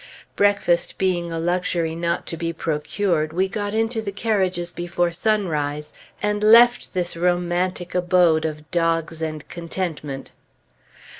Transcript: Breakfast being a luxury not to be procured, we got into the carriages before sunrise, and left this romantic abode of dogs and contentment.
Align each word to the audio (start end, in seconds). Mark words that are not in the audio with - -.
Breakfast 0.35 0.97
being 0.97 1.31
a 1.31 1.37
luxury 1.37 1.93
not 1.93 2.25
to 2.25 2.35
be 2.35 2.51
procured, 2.53 3.33
we 3.33 3.47
got 3.47 3.75
into 3.75 4.01
the 4.01 4.11
carriages 4.11 4.71
before 4.71 5.11
sunrise, 5.11 5.93
and 6.23 6.41
left 6.43 6.95
this 6.95 7.15
romantic 7.15 7.93
abode 7.93 8.43
of 8.43 8.71
dogs 8.71 9.21
and 9.21 9.47
contentment. 9.47 10.31